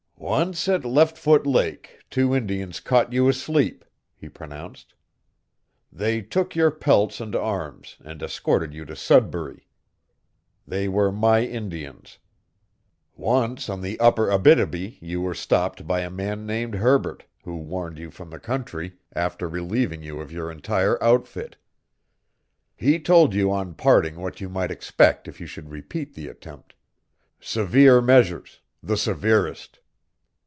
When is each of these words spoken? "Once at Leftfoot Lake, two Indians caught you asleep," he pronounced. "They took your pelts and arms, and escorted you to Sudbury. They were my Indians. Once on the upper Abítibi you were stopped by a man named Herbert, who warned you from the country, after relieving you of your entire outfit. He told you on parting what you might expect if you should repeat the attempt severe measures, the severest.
"Once 0.23 0.67
at 0.69 0.85
Leftfoot 0.85 1.47
Lake, 1.47 2.03
two 2.11 2.33
Indians 2.35 2.79
caught 2.79 3.11
you 3.11 3.27
asleep," 3.27 3.83
he 4.15 4.29
pronounced. 4.29 4.93
"They 5.91 6.21
took 6.21 6.55
your 6.55 6.69
pelts 6.69 7.19
and 7.19 7.35
arms, 7.35 7.97
and 8.05 8.21
escorted 8.21 8.71
you 8.71 8.85
to 8.85 8.95
Sudbury. 8.95 9.67
They 10.65 10.87
were 10.87 11.11
my 11.11 11.43
Indians. 11.43 12.19
Once 13.15 13.67
on 13.67 13.81
the 13.81 13.99
upper 13.99 14.27
Abítibi 14.27 14.99
you 15.01 15.19
were 15.21 15.33
stopped 15.33 15.87
by 15.87 16.01
a 16.01 16.11
man 16.11 16.45
named 16.45 16.75
Herbert, 16.75 17.25
who 17.43 17.57
warned 17.57 17.97
you 17.97 18.11
from 18.11 18.29
the 18.29 18.39
country, 18.39 18.93
after 19.15 19.49
relieving 19.49 20.03
you 20.03 20.21
of 20.21 20.31
your 20.31 20.51
entire 20.51 21.03
outfit. 21.03 21.57
He 22.75 22.99
told 22.99 23.33
you 23.33 23.51
on 23.51 23.73
parting 23.73 24.17
what 24.17 24.39
you 24.39 24.49
might 24.49 24.71
expect 24.71 25.27
if 25.27 25.41
you 25.41 25.47
should 25.47 25.71
repeat 25.71 26.13
the 26.13 26.27
attempt 26.27 26.75
severe 27.39 28.01
measures, 28.01 28.61
the 28.83 28.95
severest. 28.95 29.79